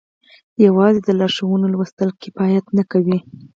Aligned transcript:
يوازې 0.65 0.99
د 1.03 1.09
لارښوونو 1.19 1.65
لوستل 1.73 2.09
کفايت 2.21 2.65
نه 2.77 2.83
کوي. 2.91 3.17